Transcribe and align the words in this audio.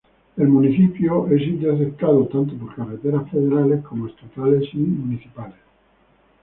El 0.35 0.47
municipio 0.47 1.27
es 1.27 1.43
interceptado 1.43 2.25
tanto 2.27 2.55
por 2.57 2.73
carreteras 2.75 3.29
federales 3.29 3.83
como 3.83 4.07
estatales 4.07 4.63
y 4.73 4.77
municipales. 4.77 5.59